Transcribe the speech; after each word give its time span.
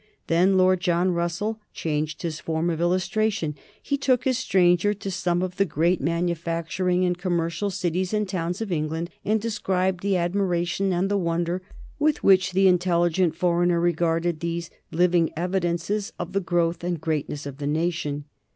Then 0.25 0.57
Lord 0.57 0.79
John 0.81 1.11
Russell 1.11 1.59
changed 1.73 2.23
his 2.23 2.39
form 2.39 2.71
of 2.71 2.81
illustration. 2.81 3.53
He 3.83 3.99
took 3.99 4.23
his 4.23 4.39
stranger 4.39 4.95
to 4.95 5.11
some 5.11 5.43
of 5.43 5.57
the 5.57 5.63
great 5.65 6.01
manufacturing 6.01 7.05
and 7.05 7.15
commercial 7.15 7.69
cities 7.69 8.11
and 8.11 8.27
towns 8.27 8.61
of 8.61 8.71
England, 8.71 9.11
and 9.23 9.39
described 9.39 10.01
the 10.01 10.17
admiration 10.17 10.91
and 10.91 11.07
the 11.07 11.19
wonder 11.19 11.61
with 11.99 12.23
which 12.23 12.53
the 12.53 12.67
intelligent 12.67 13.35
foreigner 13.35 13.79
regarded 13.79 14.39
these 14.39 14.71
living 14.89 15.29
evidences 15.37 16.13
of 16.17 16.33
the 16.33 16.39
growth 16.41 16.83
and 16.83 16.95
the 16.95 16.99
greatness 17.01 17.45
of 17.45 17.57
the 17.59 17.67
nation. 17.67 18.25